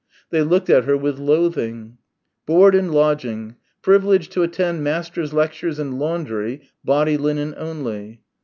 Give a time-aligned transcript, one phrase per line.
[0.31, 1.99] They looked at her with loathing.
[2.47, 8.21] "Board and lodging privilege to attend Masters' lectures and laundry (body linen only)."